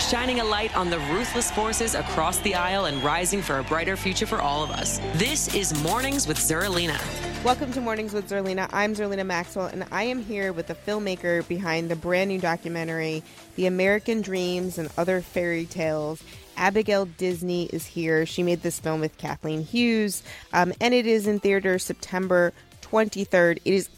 [0.00, 3.96] shining a light on the ruthless forces across the aisle and rising for a brighter
[3.96, 4.98] future for all of us.
[5.14, 6.98] This is Mornings with Zerlina.
[7.44, 8.68] Welcome to Mornings with Zerlina.
[8.72, 13.22] I'm Zerlina Maxwell, and I am here with the filmmaker behind the brand new documentary,
[13.56, 16.22] The American Dreams and Other Fairy Tales.
[16.56, 18.26] Abigail Disney is here.
[18.26, 20.22] She made this film with Kathleen Hughes,
[20.52, 22.52] um, and it is in theater September
[22.82, 23.58] 23rd.
[23.64, 23.88] It is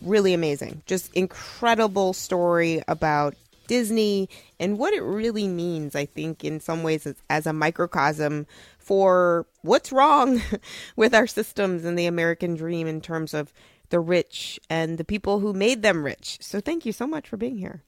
[0.00, 0.82] really amazing.
[0.86, 3.34] Just incredible story about
[3.66, 8.46] Disney and what it really means, I think, in some ways, as, as a microcosm
[8.78, 10.40] for what's wrong
[10.96, 13.52] with our systems and the American dream in terms of
[13.90, 16.38] the rich and the people who made them rich.
[16.40, 17.82] So, thank you so much for being here.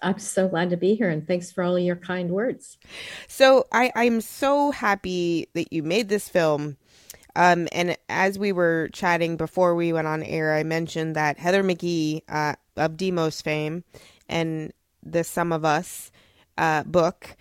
[0.00, 2.78] I'm so glad to be here and thanks for all your kind words.
[3.26, 6.76] So, I, I'm so happy that you made this film.
[7.38, 11.62] Um, and as we were chatting before we went on air, I mentioned that Heather
[11.62, 13.84] McGhee uh, of Demos fame
[14.28, 14.72] and
[15.12, 16.10] the Sum of Us
[16.56, 17.36] uh, book,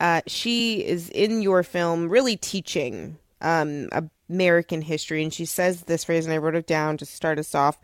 [0.00, 3.88] uh, she is in your film really teaching um,
[4.28, 5.22] American history.
[5.22, 7.78] And she says this phrase, and I wrote it down to start us off.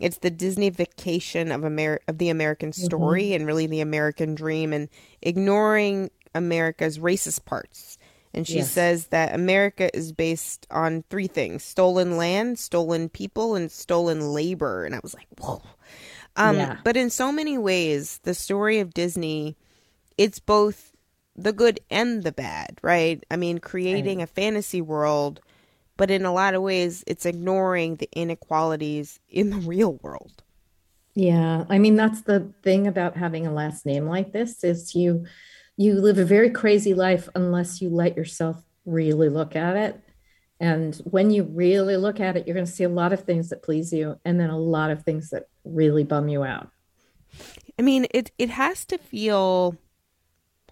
[0.00, 2.84] It's the Disneyfication of Amer- of the American mm-hmm.
[2.84, 3.36] story mm-hmm.
[3.36, 4.88] and really the American dream, and
[5.22, 7.98] ignoring America's racist parts.
[8.34, 8.70] And she yes.
[8.70, 14.84] says that America is based on three things stolen land, stolen people, and stolen labor.
[14.84, 15.62] And I was like, whoa.
[16.38, 16.78] Um, yeah.
[16.84, 19.56] But in so many ways, the story of Disney,
[20.16, 20.92] it's both
[21.36, 23.22] the good and the bad, right?
[23.30, 24.24] I mean, creating right.
[24.24, 25.40] a fantasy world,
[25.96, 30.42] but in a lot of ways, it's ignoring the inequalities in the real world.
[31.14, 35.26] Yeah, I mean that's the thing about having a last name like this is you
[35.76, 40.00] you live a very crazy life unless you let yourself really look at it
[40.60, 43.48] and when you really look at it, you're going to see a lot of things
[43.50, 46.68] that please you and then a lot of things that really bum you out.
[47.78, 49.76] I mean, it it has to feel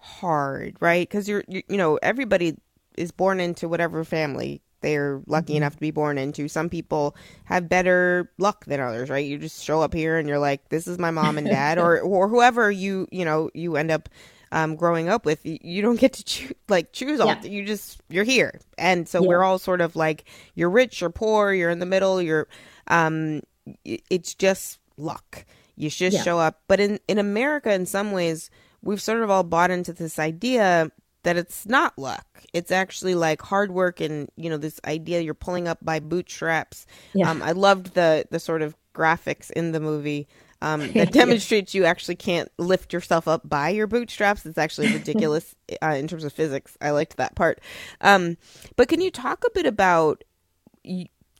[0.01, 1.09] hard, right?
[1.09, 2.57] Cuz you're you, you know, everybody
[2.97, 5.57] is born into whatever family they're lucky mm-hmm.
[5.57, 6.47] enough to be born into.
[6.47, 7.15] Some people
[7.45, 9.25] have better luck than others, right?
[9.25, 11.99] You just show up here and you're like, this is my mom and dad or
[11.99, 14.09] or whoever you, you know, you end up
[14.51, 17.27] um, growing up with, you don't get to choose like choose all.
[17.27, 17.43] Yeah.
[17.43, 19.27] You just you're here, and so yeah.
[19.27, 20.25] we're all sort of like
[20.55, 22.21] you're rich, you're poor, you're in the middle.
[22.21, 22.47] You're,
[22.87, 23.41] um,
[23.83, 25.45] it's just luck.
[25.75, 26.23] You just yeah.
[26.23, 26.61] show up.
[26.67, 28.49] But in in America, in some ways,
[28.81, 30.91] we've sort of all bought into this idea
[31.23, 32.25] that it's not luck.
[32.53, 36.85] It's actually like hard work and you know this idea you're pulling up by bootstraps.
[37.13, 37.29] Yeah.
[37.29, 40.27] Um, I loved the the sort of graphics in the movie
[40.61, 44.45] um, that demonstrates you actually can't lift yourself up by your bootstraps.
[44.45, 46.77] It's actually ridiculous uh, in terms of physics.
[46.81, 47.59] I liked that part.
[48.01, 48.37] Um,
[48.75, 50.23] but can you talk a bit about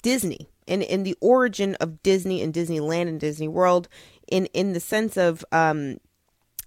[0.01, 3.87] Disney and, and the origin of Disney and Disneyland and Disney World
[4.27, 5.97] in, in the sense of um,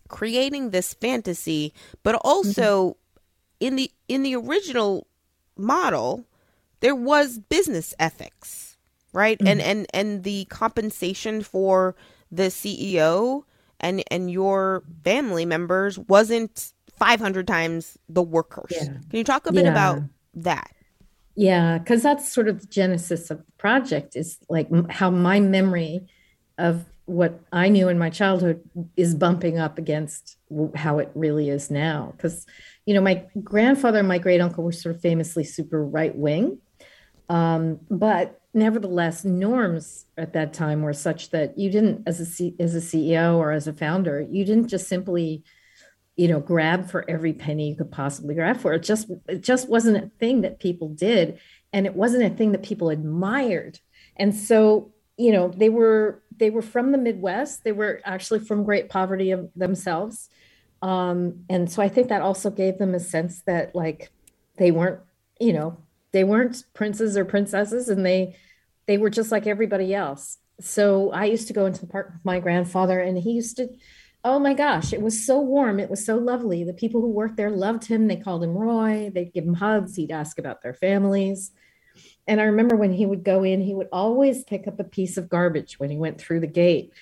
[0.09, 1.72] creating this fantasy,
[2.03, 3.66] but also mm-hmm.
[3.66, 5.06] in the in the original
[5.56, 6.27] model,
[6.81, 8.77] there was business ethics,
[9.12, 9.39] right?
[9.39, 9.47] Mm-hmm.
[9.47, 11.94] And and and the compensation for
[12.31, 13.45] the CEO
[13.81, 18.71] and and your family members wasn't 500 times the workers.
[18.71, 18.85] Yeah.
[18.85, 19.71] Can you talk a bit yeah.
[19.71, 20.03] about
[20.35, 20.71] that?
[21.35, 26.07] Yeah, because that's sort of the genesis of the project is like how my memory
[26.59, 28.63] of what I knew in my childhood
[28.97, 30.37] is bumping up against
[30.75, 32.13] how it really is now.
[32.17, 32.47] Because,
[32.87, 36.59] you know, my grandfather and my great uncle were sort of famously super right wing.
[37.29, 42.54] Um, but nevertheless, norms at that time were such that you didn't, as a C,
[42.59, 45.45] as a CEO or as a founder, you didn't just simply,
[46.16, 48.72] you know, grab for every penny you could possibly grab for.
[48.75, 51.39] It just it just wasn't a thing that people did,
[51.72, 53.78] and it wasn't a thing that people admired.
[54.16, 57.65] And so, you know, they were they were from the Midwest.
[57.65, 60.28] They were actually from great poverty of themselves.
[60.83, 64.10] Um, and so I think that also gave them a sense that like
[64.57, 65.01] they weren't,
[65.39, 65.77] you know,
[66.12, 68.36] they weren't princes or princesses and they
[68.86, 70.39] they were just like everybody else.
[70.60, 73.68] So i used to go into the park with my grandfather and he used to
[74.22, 76.65] oh my gosh it was so warm it was so lovely.
[76.65, 78.09] The people who worked there loved him.
[78.09, 79.10] They called him roy.
[79.15, 79.97] They'd give him hugs.
[79.97, 81.53] He'd ask about their families.
[82.27, 85.16] And I remember when he would go in, he would always pick up a piece
[85.16, 86.92] of garbage when he went through the gate.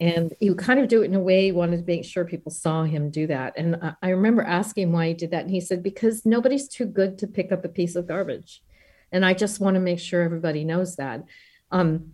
[0.00, 2.24] And he would kind of do it in a way he wanted to make sure
[2.24, 3.54] people saw him do that.
[3.56, 5.42] And I remember asking why he did that.
[5.42, 8.62] And he said, because nobody's too good to pick up a piece of garbage.
[9.10, 11.24] And I just want to make sure everybody knows that.
[11.72, 12.12] Um,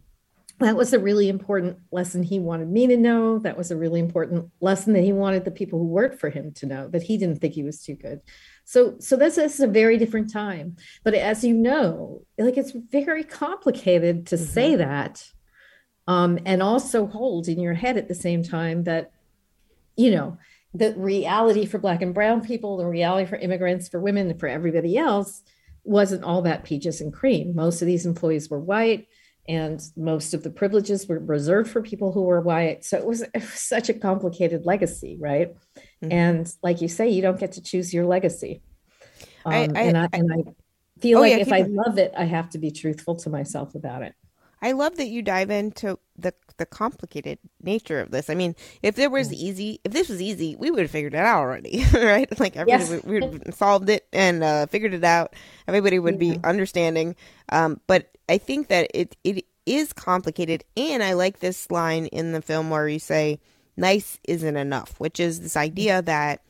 [0.61, 3.39] that was a really important lesson he wanted me to know.
[3.41, 6.53] That was a really important lesson that he wanted the people who worked for him
[6.53, 8.21] to know that he didn't think he was too good.
[8.65, 10.77] So, so this, this is a very different time.
[11.03, 14.45] But as you know, like it's very complicated to mm-hmm.
[14.45, 15.29] say that,
[16.07, 19.13] um, and also hold in your head at the same time that,
[19.97, 20.39] you know,
[20.75, 24.99] the reality for Black and Brown people, the reality for immigrants, for women, for everybody
[24.99, 25.43] else,
[25.85, 27.55] wasn't all that peaches and cream.
[27.55, 29.07] Most of these employees were white
[29.47, 32.85] and most of the privileges were reserved for people who were white.
[32.85, 35.55] So it was, it was such a complicated legacy, right?
[36.03, 36.13] Mm-hmm.
[36.13, 38.63] And like you say, you don't get to choose your legacy.
[39.45, 42.13] Um, I, I, and, I, and I feel oh, like yeah, if I love it,
[42.17, 44.15] I have to be truthful to myself about it.
[44.65, 48.31] I love that you dive into the the complicated nature of this.
[48.31, 51.19] I mean, if there was easy, if this was easy, we would have figured it
[51.19, 52.41] out already, right?
[52.41, 53.05] Like everybody, yes.
[53.05, 55.35] we, would solved it and uh, figured it out.
[55.69, 56.37] Everybody would yeah.
[56.37, 57.15] be understanding.
[57.51, 62.33] Um, but I think that it it is complicated, and I like this line in
[62.33, 63.41] the film where you say,
[63.77, 66.41] "Nice isn't enough," which is this idea that,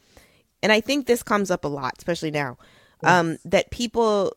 [0.63, 2.59] and I think this comes up a lot, especially now,
[3.03, 3.11] yes.
[3.11, 4.37] um, that people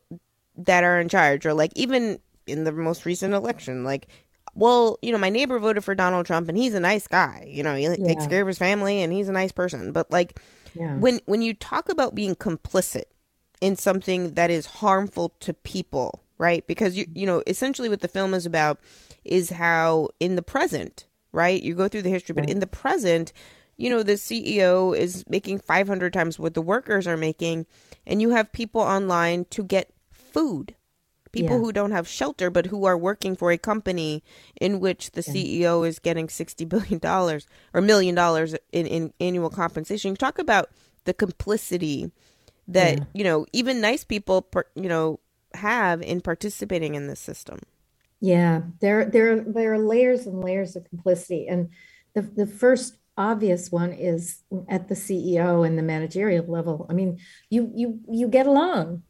[0.56, 3.84] that are in charge, or like even in the most recent election.
[3.84, 4.08] Like,
[4.56, 7.48] well, you know, my neighbor voted for Donald Trump and he's a nice guy.
[7.48, 7.96] You know, he yeah.
[7.96, 9.92] takes care of his family and he's a nice person.
[9.92, 10.40] But like
[10.74, 10.96] yeah.
[10.98, 13.04] when when you talk about being complicit
[13.62, 16.66] in something that is harmful to people, right?
[16.66, 18.80] Because you you know, essentially what the film is about
[19.24, 21.62] is how in the present, right?
[21.62, 23.34] You go through the history, but in the present,
[23.78, 27.68] you know, the CEO is making 500 times what the workers are making
[28.08, 30.74] and you have people online to get food
[31.32, 31.62] people yeah.
[31.62, 34.24] who don't have shelter but who are working for a company
[34.60, 35.34] in which the yeah.
[35.34, 40.16] CEO is getting 60 billion dollars or million dollars in, in annual compensation.
[40.16, 40.70] Talk about
[41.06, 42.12] the complicity
[42.68, 43.04] that, yeah.
[43.14, 45.20] you know, even nice people, you know,
[45.54, 47.60] have in participating in this system.
[48.20, 51.70] Yeah, there there there are layers and layers of complicity and
[52.14, 56.86] the the first obvious one is at the CEO and the managerial level.
[56.90, 57.20] I mean,
[57.50, 59.04] you you you get along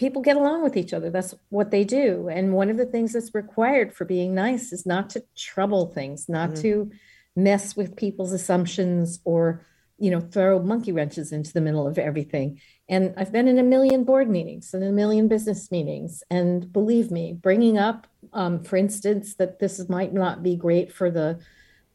[0.00, 1.10] people get along with each other.
[1.10, 2.30] That's what they do.
[2.30, 6.26] And one of the things that's required for being nice is not to trouble things,
[6.26, 6.62] not mm-hmm.
[6.62, 6.90] to
[7.36, 9.64] mess with people's assumptions or
[9.98, 12.58] you know throw monkey wrenches into the middle of everything
[12.88, 17.10] and i've been in a million board meetings and a million business meetings and believe
[17.10, 21.38] me bringing up um, for instance that this might not be great for the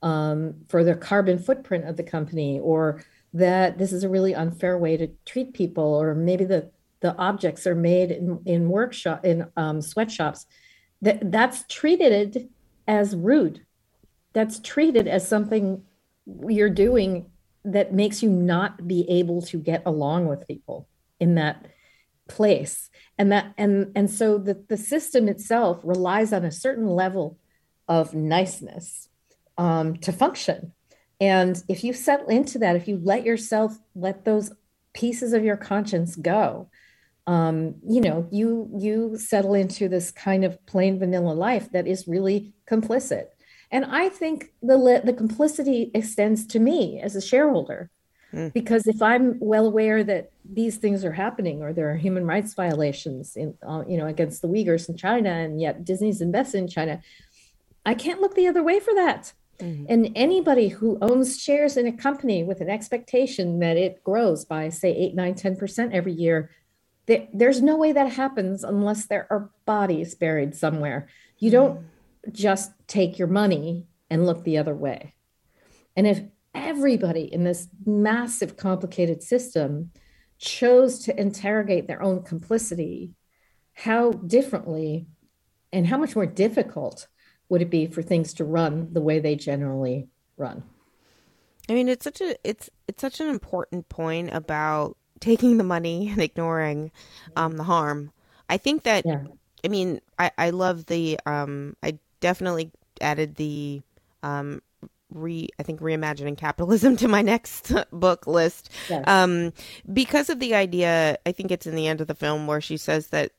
[0.04, 3.04] um, for the carbon footprint of the company or
[3.34, 6.72] that this is a really unfair way to treat people or maybe the
[7.06, 10.48] the objects are made in, in workshop in um, sweatshops
[11.04, 12.50] that that's treated
[12.88, 13.63] as rude.
[14.34, 15.84] That's treated as something
[16.48, 17.28] you're doing
[17.63, 20.88] that makes you not be able to get along with people
[21.19, 21.68] in that
[22.28, 22.90] place.
[23.19, 27.38] And that and and so the, the system itself relies on a certain level
[27.88, 29.10] of niceness
[29.60, 30.72] um, to function.
[31.22, 34.51] And if you settle into that if you let yourself let those
[34.96, 36.68] pieces of your conscience go
[37.27, 42.07] um, you know, you you settle into this kind of plain vanilla life that is
[42.07, 43.27] really complicit.
[43.72, 47.89] And I think the the complicity extends to me as a shareholder,
[48.32, 48.53] mm.
[48.53, 52.53] because if I'm well aware that these things are happening or there are human rights
[52.53, 56.67] violations in uh, you know against the Uyghurs in China, and yet Disney's invested in
[56.67, 57.01] China,
[57.86, 59.34] I can't look the other way for that.
[59.60, 59.86] Mm-hmm.
[59.89, 64.67] And anybody who owns shares in a company with an expectation that it grows by,
[64.67, 66.50] say, 8, 9, 10% every year
[67.08, 71.08] there, there's no way that happens unless there are bodies buried somewhere.
[71.38, 72.32] You don't mm.
[72.32, 75.14] just take your money and look the other way.
[75.96, 76.22] And if
[76.54, 79.92] everybody in this massive, complicated system
[80.38, 83.14] chose to interrogate their own complicity,
[83.74, 85.08] how differently
[85.72, 87.08] and how much more difficult
[87.50, 90.08] would it be for things to run the way they generally
[90.38, 90.64] run?
[91.70, 96.10] I mean, it's such a it's it's such an important point about taking the money
[96.10, 96.91] and ignoring
[97.36, 98.12] um, the harm.
[98.48, 99.24] I think that, yeah.
[99.63, 103.82] I mean, I, I love the, um, I definitely added the,
[104.22, 104.62] um,
[105.12, 108.70] re, I think reimagining capitalism to my next book list.
[108.88, 109.03] Yes.
[109.08, 109.51] Um,
[109.91, 112.77] because of the idea, I think it's in the end of the film where she
[112.77, 113.32] says that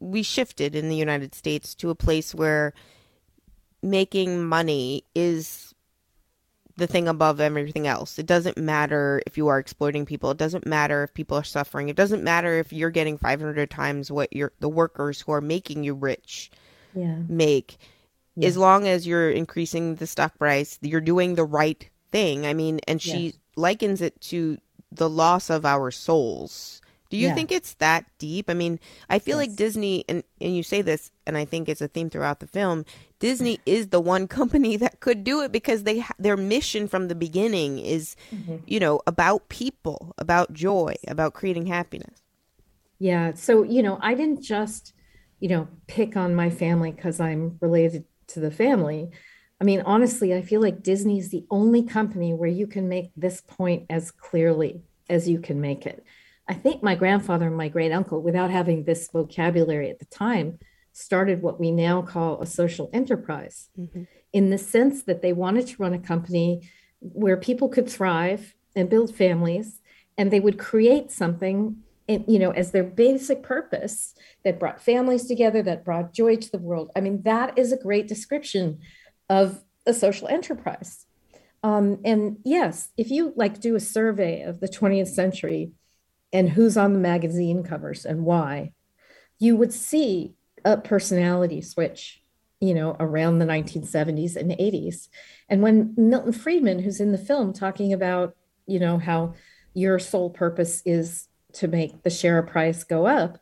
[0.00, 2.74] we shifted in the United States to a place where
[3.80, 5.67] making money is
[6.78, 8.18] the thing above everything else.
[8.18, 10.30] It doesn't matter if you are exploiting people.
[10.30, 11.88] It doesn't matter if people are suffering.
[11.88, 15.82] It doesn't matter if you're getting 500 times what your the workers who are making
[15.82, 16.50] you rich
[16.94, 17.16] yeah.
[17.28, 17.78] make.
[18.36, 18.46] Yeah.
[18.46, 22.46] As long as you're increasing the stock price, you're doing the right thing.
[22.46, 23.34] I mean, and she yes.
[23.56, 24.58] likens it to
[24.92, 26.80] the loss of our souls.
[27.10, 27.34] Do you yeah.
[27.34, 28.48] think it's that deep?
[28.48, 29.48] I mean, I feel yes.
[29.48, 32.46] like Disney, and, and you say this, and I think it's a theme throughout the
[32.46, 32.84] film.
[33.18, 37.08] Disney is the one company that could do it because they ha- their mission from
[37.08, 38.56] the beginning is, mm-hmm.
[38.66, 42.22] you know, about people, about joy, about creating happiness.
[42.98, 43.34] Yeah.
[43.34, 44.92] So you know, I didn't just,
[45.40, 49.10] you know, pick on my family because I'm related to the family.
[49.60, 53.10] I mean, honestly, I feel like Disney is the only company where you can make
[53.16, 56.04] this point as clearly as you can make it.
[56.46, 60.58] I think my grandfather and my great uncle, without having this vocabulary at the time,
[60.98, 64.02] started what we now call a social enterprise mm-hmm.
[64.32, 66.68] in the sense that they wanted to run a company
[67.00, 69.80] where people could thrive and build families
[70.16, 71.76] and they would create something
[72.08, 76.58] you know as their basic purpose that brought families together that brought joy to the
[76.58, 78.78] world i mean that is a great description
[79.28, 81.06] of a social enterprise
[81.62, 85.70] um, and yes if you like do a survey of the 20th century
[86.32, 88.72] and who's on the magazine covers and why
[89.38, 90.34] you would see
[90.64, 92.20] a personality switch
[92.60, 95.08] you know around the 1970s and 80s
[95.48, 98.34] and when milton friedman who's in the film talking about
[98.66, 99.34] you know how
[99.74, 103.38] your sole purpose is to make the share price go up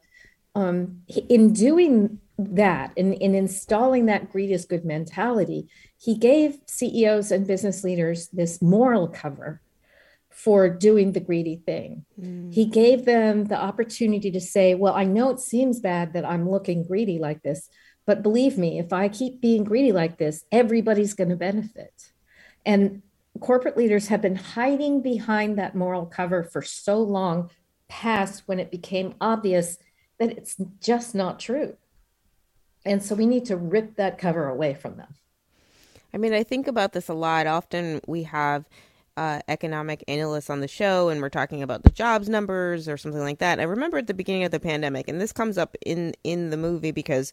[0.54, 5.68] um, in doing that in, in installing that greed is good mentality
[5.98, 9.62] he gave ceos and business leaders this moral cover
[10.36, 12.04] for doing the greedy thing.
[12.20, 12.52] Mm.
[12.52, 16.50] He gave them the opportunity to say, Well, I know it seems bad that I'm
[16.50, 17.70] looking greedy like this,
[18.04, 22.12] but believe me, if I keep being greedy like this, everybody's going to benefit.
[22.66, 23.00] And
[23.40, 27.48] corporate leaders have been hiding behind that moral cover for so long
[27.88, 29.78] past when it became obvious
[30.18, 31.78] that it's just not true.
[32.84, 35.14] And so we need to rip that cover away from them.
[36.12, 37.46] I mean, I think about this a lot.
[37.46, 38.66] Often we have
[39.16, 43.20] uh, economic analysts on the show and we're talking about the jobs numbers or something
[43.20, 43.60] like that.
[43.60, 46.56] I remember at the beginning of the pandemic, and this comes up in in the
[46.56, 47.32] movie because,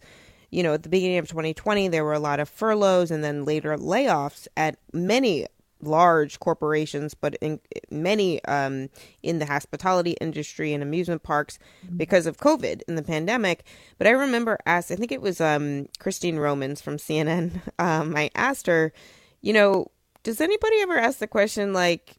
[0.49, 3.45] you know, at the beginning of 2020 there were a lot of furloughs and then
[3.45, 5.47] later layoffs at many
[5.81, 7.59] large corporations, but in
[7.91, 8.89] many um,
[9.21, 11.97] in the hospitality industry and amusement parks mm-hmm.
[11.97, 13.65] because of COVID and the pandemic.
[13.97, 17.61] But I remember asked, I think it was um, Christine Romans from CNN.
[17.79, 18.93] Um, I asked her,
[19.41, 19.91] you know,
[20.23, 22.15] does anybody ever ask the question like,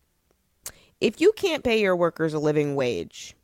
[1.00, 3.34] if you can't pay your workers a living wage,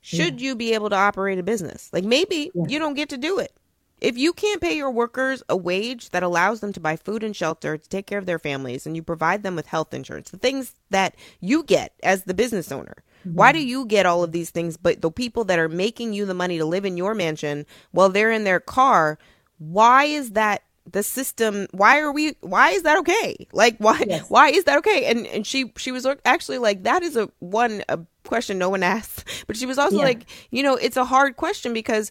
[0.00, 0.48] should yeah.
[0.48, 1.90] you be able to operate a business?
[1.92, 2.64] Like maybe yeah.
[2.68, 3.52] you don't get to do it.
[4.00, 7.34] If you can't pay your workers a wage that allows them to buy food and
[7.34, 10.38] shelter to take care of their families and you provide them with health insurance, the
[10.38, 13.34] things that you get as the business owner, mm-hmm.
[13.34, 14.76] why do you get all of these things?
[14.76, 18.08] But the people that are making you the money to live in your mansion while
[18.08, 19.18] they're in their car,
[19.58, 23.46] why is that the system why are we why is that okay?
[23.52, 24.28] Like why yes.
[24.28, 25.06] why is that okay?
[25.06, 28.82] And and she she was actually like that is a one a question no one
[28.96, 30.04] asks but she was also yeah.
[30.04, 32.10] like you know it's a hard question because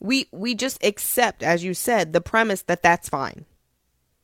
[0.00, 3.44] we we just accept as you said the premise that that's fine.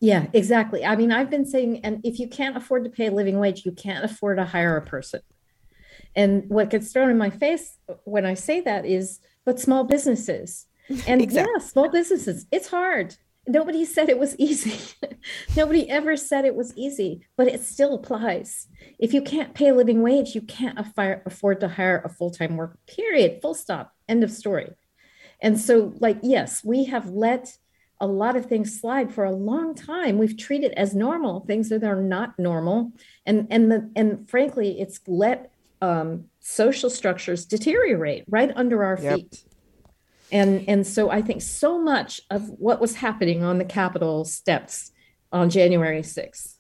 [0.01, 0.85] Yeah exactly.
[0.85, 3.65] I mean i've been saying and if you can't afford to pay a living wage
[3.65, 5.21] you can't afford to hire a person.
[6.17, 10.67] And what gets thrown in my face when i say that is but small businesses.
[11.07, 11.53] And exactly.
[11.55, 14.95] yeah small businesses it's hard nobody said it was easy.
[15.57, 18.69] nobody ever said it was easy, but it still applies.
[18.99, 22.57] If you can't pay a living wage, you can't afford to hire a full time
[22.57, 24.71] worker, period, full stop, end of story.
[25.41, 27.57] And so, like, yes, we have let
[28.01, 30.19] a lot of things slide for a long time.
[30.19, 32.93] We've treated as normal things that are not normal.
[33.25, 39.17] And, and, the, and frankly, it's let um, social structures deteriorate right under our yep.
[39.17, 39.45] feet
[40.35, 44.93] and and so i think so much of what was happening on the capitol steps
[45.33, 46.55] on january 6th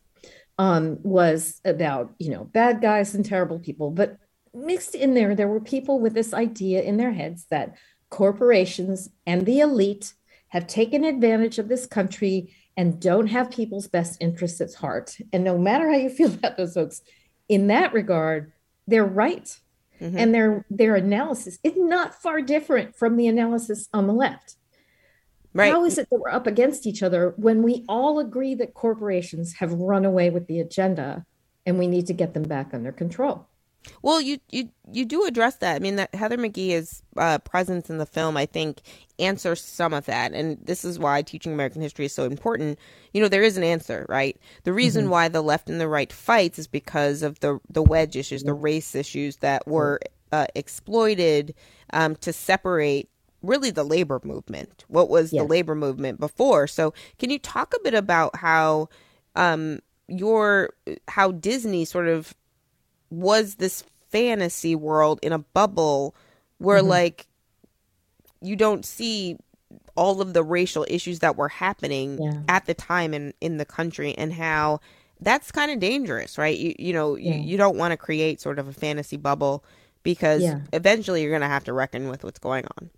[0.58, 3.90] um, was about you know bad guys and terrible people.
[3.90, 4.18] But
[4.52, 7.76] mixed in there there were people with this idea in their heads that
[8.10, 10.14] corporations and the elite
[10.48, 15.16] have taken advantage of this country and don't have people's best interests at heart.
[15.32, 17.02] And no matter how you feel about those folks
[17.48, 18.52] in that regard
[18.86, 19.58] they're right
[20.04, 20.18] mm-hmm.
[20.18, 24.56] and their their analysis is not far different from the analysis on the left.
[25.52, 25.72] Right.
[25.72, 29.54] How is it that we're up against each other when we all agree that corporations
[29.54, 31.24] have run away with the agenda
[31.64, 33.46] and we need to get them back under control?
[34.02, 35.76] Well, you you you do address that.
[35.76, 38.80] I mean, that Heather McGhee's uh, presence in the film, I think,
[39.18, 42.78] answers some of that, and this is why teaching American history is so important.
[43.12, 44.36] You know, there is an answer, right?
[44.64, 45.12] The reason mm-hmm.
[45.12, 48.54] why the left and the right fights is because of the the wedge issues, the
[48.54, 50.00] race issues that were
[50.32, 51.54] uh, exploited
[51.92, 53.08] um, to separate
[53.42, 54.84] really the labor movement.
[54.88, 56.66] What was the labor movement before?
[56.66, 58.88] So, can you talk a bit about how
[59.36, 60.70] um, your
[61.08, 62.34] how Disney sort of
[63.20, 66.14] was this fantasy world in a bubble
[66.58, 66.88] where mm-hmm.
[66.88, 67.26] like
[68.40, 69.36] you don't see
[69.96, 72.40] all of the racial issues that were happening yeah.
[72.48, 74.80] at the time in in the country and how
[75.20, 77.34] that's kind of dangerous right you you know yeah.
[77.34, 79.64] you, you don't want to create sort of a fantasy bubble
[80.02, 80.60] because yeah.
[80.72, 82.90] eventually you're going to have to reckon with what's going on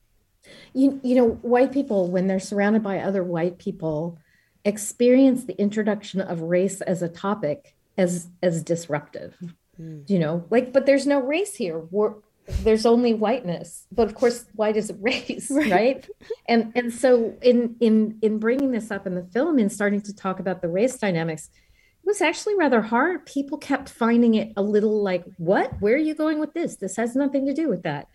[0.75, 4.19] you you know white people when they're surrounded by other white people
[4.65, 9.37] experience the introduction of race as a topic as as disruptive
[9.81, 10.09] mm.
[10.09, 11.79] you know like but there's no race here.
[11.91, 12.15] We're,
[12.63, 13.87] there's only whiteness.
[13.91, 15.71] But of course white is a race right.
[15.71, 16.09] right,
[16.49, 20.15] and and so in in in bringing this up in the film and starting to
[20.15, 23.27] talk about the race dynamics it was actually rather hard.
[23.27, 25.73] People kept finding it a little like what?
[25.81, 26.77] Where are you going with this?
[26.77, 28.07] This has nothing to do with that.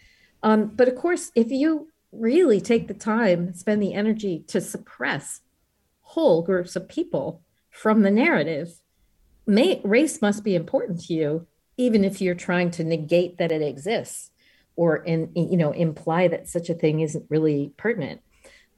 [0.43, 5.41] Um, but of course if you really take the time spend the energy to suppress
[6.01, 8.81] whole groups of people from the narrative
[9.47, 11.47] may, race must be important to you
[11.81, 14.31] even if you're trying to negate that it exists
[14.75, 18.21] or in, you know imply that such a thing isn't really pertinent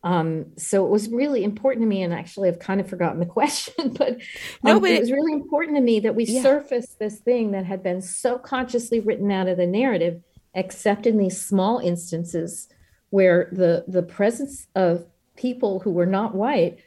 [0.05, 3.25] um, so it was really important to me and actually i've kind of forgotten the
[3.39, 4.17] question but, um,
[4.63, 6.41] no, but it, was really important to me that we yeah.
[6.41, 10.22] surfaced this thing that had been so consciously written out of the narrative
[10.55, 12.69] except in these small instances
[13.10, 15.05] where the the presence of
[15.36, 16.79] people who were not white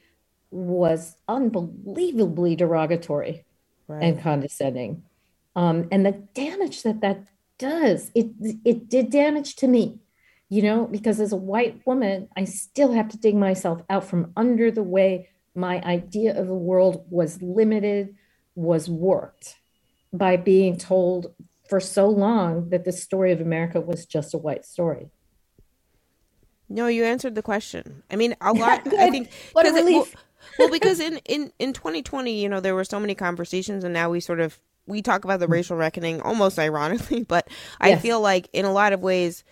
[0.50, 3.44] was unbelievably derogatory
[3.88, 4.02] right.
[4.02, 5.02] and condescending.
[5.56, 7.26] Um, and the damage that that
[7.58, 8.28] does, it
[8.64, 9.98] it did damage to me,
[10.50, 14.32] you know, because as a white woman, I still have to dig myself out from
[14.36, 18.14] under the way my idea of the world was limited,
[18.54, 19.56] was warped
[20.12, 21.34] by being told
[21.68, 25.08] for so long that the story of America was just a white story.
[26.68, 28.02] No, you answered the question.
[28.10, 28.86] I mean, a lot.
[28.94, 30.12] I think what a relief.
[30.12, 30.18] It,
[30.58, 33.95] well, well, because in, in, in 2020, you know, there were so many conversations, and
[33.95, 35.52] now we sort of we talk about the mm.
[35.52, 37.49] racial reckoning almost ironically, but
[37.80, 38.02] I yes.
[38.02, 39.44] feel like in a lot of ways,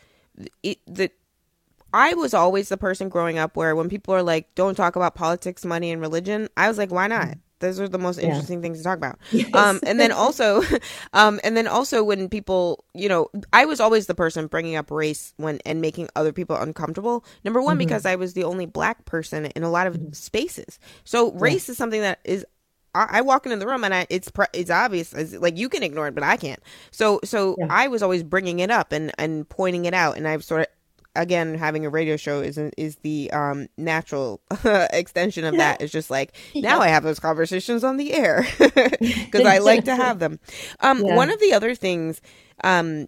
[0.63, 1.11] it, the
[1.93, 5.15] I was always the person growing up where when people are like, "Don't talk about
[5.15, 8.59] politics, money, and religion," I was like, "Why not?" Mm those are the most interesting
[8.59, 8.63] yeah.
[8.63, 9.19] things to talk about.
[9.35, 9.53] Yes.
[9.53, 10.63] Um, and then also,
[11.13, 14.91] um, and then also when people, you know, I was always the person bringing up
[14.91, 17.25] race when and making other people uncomfortable.
[17.43, 17.79] Number one, mm-hmm.
[17.79, 20.13] because I was the only black person in a lot of mm-hmm.
[20.13, 20.79] spaces.
[21.05, 21.73] So race yeah.
[21.73, 22.47] is something that is
[22.95, 25.13] I, walk into the room and I, it's it's obvious.
[25.13, 26.61] It's like you can ignore it, but I can't.
[26.91, 27.67] So so yeah.
[27.71, 30.67] I was always bringing it up and and pointing it out, and I've sort of
[31.17, 36.11] again having a radio show is is the um natural extension of that it's just
[36.11, 40.41] like now i have those conversations on the air because i like to have them
[40.81, 41.15] um yeah.
[41.15, 42.21] one of the other things
[42.65, 43.07] um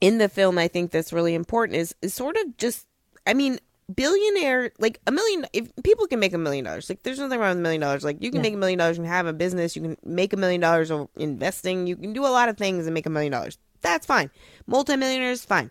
[0.00, 2.86] in the film i think that's really important is is sort of just
[3.26, 3.58] i mean
[3.94, 7.50] billionaire like a million if people can make a million dollars like there's nothing wrong
[7.50, 8.42] with a million dollars like you can yeah.
[8.42, 11.08] make a million dollars and have a business you can make a million dollars or
[11.14, 14.28] investing you can do a lot of things and make a million dollars that's fine
[14.66, 15.70] multimillionaires fine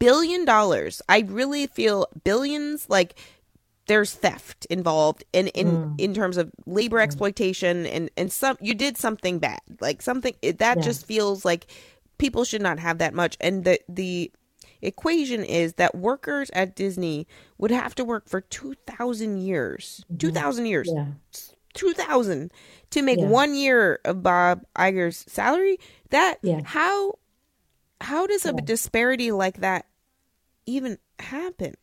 [0.00, 1.00] billion dollars.
[1.08, 3.14] I really feel billions like
[3.86, 6.00] there's theft involved in in mm.
[6.00, 7.02] in terms of labor mm.
[7.02, 9.60] exploitation and and some you did something bad.
[9.80, 10.82] Like something that yeah.
[10.82, 11.68] just feels like
[12.18, 14.32] people should not have that much and the the
[14.82, 17.26] equation is that workers at Disney
[17.58, 20.04] would have to work for 2000 years.
[20.06, 20.18] Mm-hmm.
[20.18, 20.90] 2000 years.
[20.92, 21.06] Yeah.
[21.74, 22.52] 2000
[22.90, 23.26] to make yeah.
[23.26, 25.78] 1 year of Bob Iger's salary.
[26.10, 26.60] That yeah.
[26.64, 27.14] how
[28.00, 29.86] how does a disparity like that
[30.66, 31.74] even happen?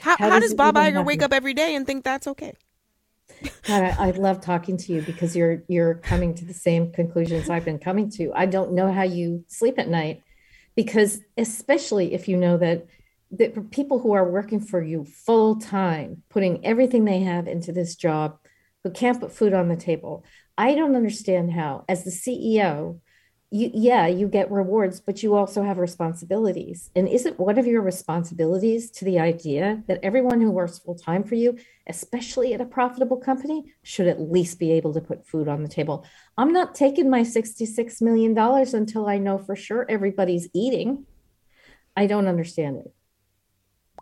[0.00, 1.04] How, how, how does, does Bob Iger happen?
[1.04, 2.54] wake up every day and think that's okay?
[3.66, 7.48] God, I, I, love talking to you because you're you're coming to the same conclusions
[7.48, 8.32] I've been coming to.
[8.34, 10.22] I don't know how you sleep at night
[10.78, 12.86] because especially if you know that
[13.32, 17.96] that people who are working for you full time, putting everything they have into this
[17.96, 18.38] job,
[18.84, 20.24] who can't put food on the table.
[20.56, 23.00] I don't understand how, as the CEO,
[23.50, 26.90] you yeah you get rewards but you also have responsibilities.
[26.94, 31.24] And isn't one of your responsibilities to the idea that everyone who works full time
[31.24, 31.56] for you
[31.86, 35.68] especially at a profitable company should at least be able to put food on the
[35.68, 36.04] table?
[36.36, 41.06] I'm not taking my 66 million dollars until i know for sure everybody's eating.
[41.96, 42.94] I don't understand it.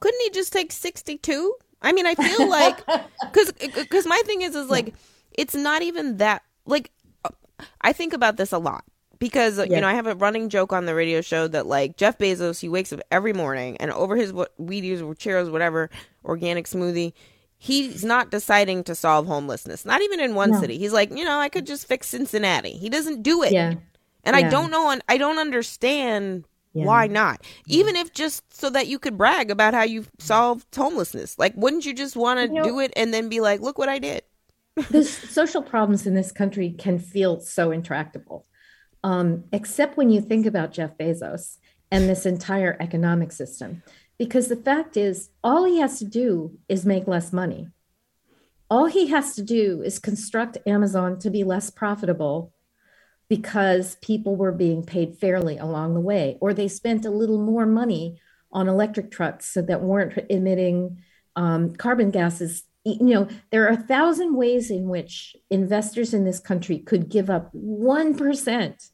[0.01, 2.85] Couldn't he just take 62 i mean i feel like
[3.21, 4.95] because because my thing is is like
[5.33, 6.91] it's not even that like
[7.83, 8.85] i think about this a lot
[9.19, 12.19] because you know I have a running joke on the radio show that like Jeff
[12.19, 15.91] Bezos he wakes up every morning and over his what Wheaties or Cheerios whatever
[16.25, 17.13] organic smoothie
[17.59, 20.61] he's not deciding to solve homelessness not even in one no.
[20.61, 20.79] city.
[20.79, 22.73] He's like you know I could just fix Cincinnati.
[22.73, 23.53] He doesn't do it.
[23.53, 23.75] Yeah.
[24.25, 24.47] And yeah.
[24.47, 26.85] I don't know I don't understand yeah.
[26.85, 27.43] why not.
[27.67, 31.39] Even if just so that you could brag about how you solved homelessness.
[31.39, 33.79] Like wouldn't you just want to you know, do it and then be like look
[33.79, 34.23] what I did.
[34.91, 38.45] The social problems in this country can feel so intractable
[39.07, 41.59] um, except when you think about Jeff Bezos
[41.93, 43.85] and this entire economic system.
[44.19, 47.69] Because the fact is, all he has to do is make less money.
[48.69, 52.53] All he has to do is construct Amazon to be less profitable
[53.29, 57.65] because people were being paid fairly along the way, or they spent a little more
[57.65, 58.19] money
[58.51, 60.99] on electric trucks so that weren't emitting
[61.37, 62.65] um, carbon gases.
[62.85, 67.31] You know, there are a thousand ways in which investors in this country could give
[67.31, 68.91] up 1%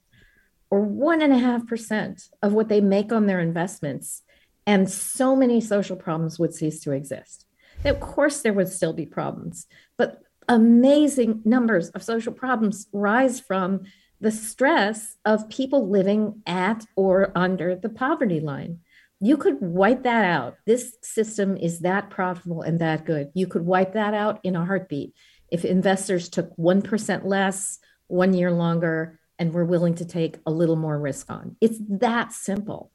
[0.72, 4.22] or one and a half percent of what they make on their investments,
[4.66, 7.44] and so many social problems would cease to exist.
[7.84, 9.66] Of course, there would still be problems,
[9.98, 13.82] but amazing numbers of social problems rise from
[14.18, 18.78] the stress of people living at or under the poverty line.
[19.20, 20.56] You could wipe that out.
[20.64, 23.30] This system is that profitable and that good.
[23.34, 25.12] You could wipe that out in a heartbeat
[25.50, 30.76] if investors took 1% less, one year longer, and we're willing to take a little
[30.76, 31.56] more risk on.
[31.60, 32.92] It's that simple.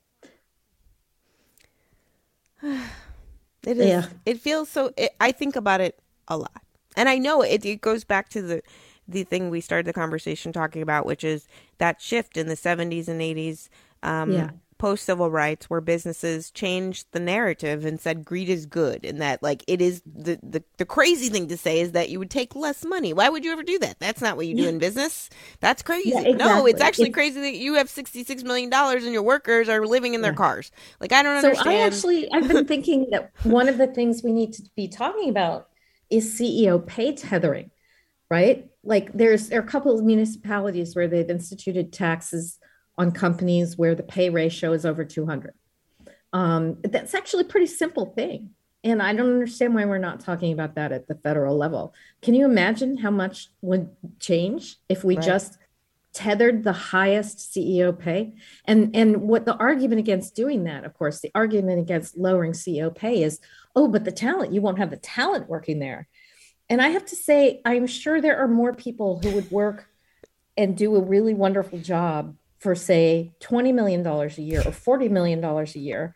[2.63, 2.79] it
[3.65, 3.86] is.
[3.86, 4.05] Yeah.
[4.25, 4.93] It feels so.
[4.95, 6.62] It, I think about it a lot,
[6.95, 7.65] and I know it.
[7.65, 8.62] It goes back to the
[9.10, 13.10] the thing we started the conversation talking about, which is that shift in the seventies
[13.10, 13.69] and eighties.
[14.01, 19.05] Um, yeah post civil rights where businesses changed the narrative and said greed is good
[19.05, 22.19] and that like it is the, the the crazy thing to say is that you
[22.19, 23.13] would take less money.
[23.13, 23.99] Why would you ever do that?
[23.99, 25.29] That's not what you do in business.
[25.59, 26.09] That's crazy.
[26.09, 26.37] Yeah, exactly.
[26.37, 29.85] no it's actually it's, crazy that you have 66 million dollars and your workers are
[29.85, 30.37] living in their yeah.
[30.37, 30.71] cars.
[30.99, 34.23] Like i don't understand so i actually i've been thinking that one of the things
[34.23, 35.69] we need to be talking about
[36.09, 37.71] is ceo pay tethering
[38.29, 38.67] right?
[38.83, 42.59] Like there's there are a couple of municipalities where they've instituted taxes
[42.97, 45.53] on companies where the pay ratio is over 200.
[46.33, 48.51] Um, that's actually a pretty simple thing.
[48.83, 51.93] And I don't understand why we're not talking about that at the federal level.
[52.21, 55.25] Can you imagine how much would change if we right.
[55.25, 55.57] just
[56.13, 58.33] tethered the highest CEO pay?
[58.65, 62.93] And and what the argument against doing that, of course, the argument against lowering CEO
[62.93, 63.39] pay is,
[63.75, 66.07] oh, but the talent, you won't have the talent working there.
[66.69, 69.88] And I have to say, I'm sure there are more people who would work
[70.55, 75.43] and do a really wonderful job for say $20 million a year or $40 million
[75.43, 76.13] a year,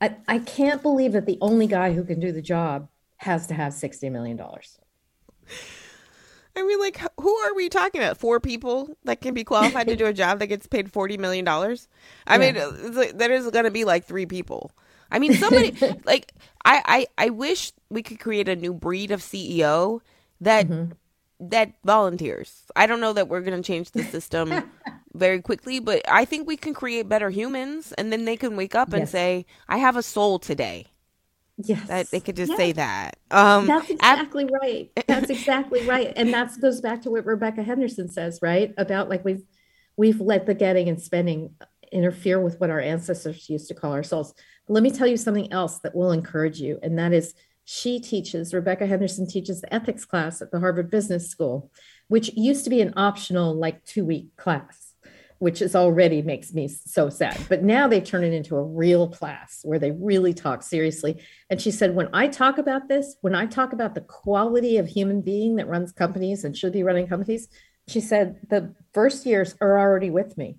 [0.00, 3.54] I, I can't believe that the only guy who can do the job has to
[3.54, 4.40] have $60 million.
[6.56, 8.18] I mean, like, who are we talking about?
[8.18, 11.46] Four people that can be qualified to do a job that gets paid $40 million?
[11.46, 11.76] I
[12.28, 12.38] yeah.
[12.38, 14.72] mean, there is going to be like three people.
[15.10, 15.72] I mean, somebody,
[16.04, 16.32] like,
[16.64, 20.00] I, I, I wish we could create a new breed of CEO
[20.40, 20.66] that.
[20.66, 20.92] Mm-hmm
[21.40, 22.64] that volunteers.
[22.76, 24.70] I don't know that we're going to change the system
[25.14, 28.74] very quickly, but I think we can create better humans and then they can wake
[28.74, 30.86] up and say, I have a soul today.
[31.56, 31.86] Yes.
[31.86, 32.58] That they could just yes.
[32.58, 33.16] say that.
[33.30, 34.90] Um, That's exactly at- right.
[35.06, 36.12] That's exactly right.
[36.16, 38.74] And that goes back to what Rebecca Henderson says, right?
[38.76, 39.44] About like we've
[39.96, 41.54] we've let the getting and spending
[41.92, 44.34] interfere with what our ancestors used to call our souls.
[44.66, 47.34] But let me tell you something else that will encourage you, and that is
[47.64, 51.70] she teaches, Rebecca Henderson teaches the ethics class at the Harvard Business School,
[52.08, 54.94] which used to be an optional, like two week class,
[55.38, 57.38] which is already makes me so sad.
[57.48, 61.22] But now they turn it into a real class where they really talk seriously.
[61.48, 64.86] And she said, when I talk about this, when I talk about the quality of
[64.86, 67.48] human being that runs companies and should be running companies,
[67.88, 70.58] she said, the first years are already with me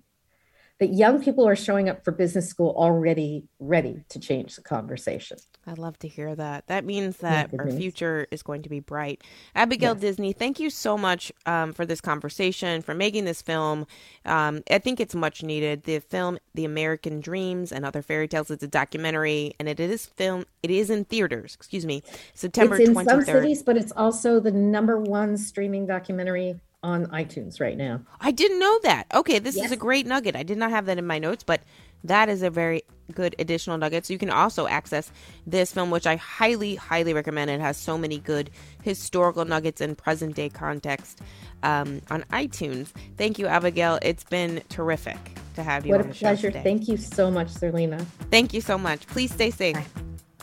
[0.78, 5.38] that young people are showing up for business school already ready to change the conversation.
[5.66, 6.66] I love to hear that.
[6.66, 9.24] That means that our future is going to be bright.
[9.54, 10.00] Abigail yes.
[10.00, 13.86] Disney, thank you so much um, for this conversation, for making this film.
[14.24, 15.84] Um, I think it's much needed.
[15.84, 20.06] The film, The American Dreams and Other Fairy Tales, it's a documentary, and it is
[20.06, 20.44] film.
[20.62, 21.54] It is in theaters.
[21.54, 22.02] Excuse me,
[22.34, 22.76] September.
[22.76, 23.04] It's in 23rd.
[23.06, 28.00] some cities, but it's also the number one streaming documentary on iTunes right now.
[28.20, 29.06] I didn't know that.
[29.14, 29.66] Okay, this yes.
[29.66, 30.36] is a great nugget.
[30.36, 31.60] I did not have that in my notes, but
[32.04, 34.06] that is a very good additional nugget.
[34.06, 35.10] So you can also access
[35.46, 37.50] this film, which I highly, highly recommend.
[37.50, 38.50] It has so many good
[38.82, 41.20] historical nuggets in present day context
[41.62, 42.88] um, on iTunes.
[43.16, 43.98] Thank you, Abigail.
[44.02, 45.18] It's been terrific
[45.54, 45.92] to have you.
[45.92, 46.50] What a pleasure.
[46.50, 48.04] Thank you so much, Zerlina.
[48.30, 49.06] Thank you so much.
[49.06, 49.78] Please stay safe.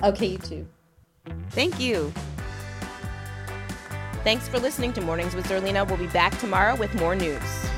[0.02, 0.68] Okay, you too.
[1.52, 2.12] Thank you.
[4.24, 5.86] Thanks for listening to Mornings with Zerlina.
[5.86, 7.73] We'll be back tomorrow with more news.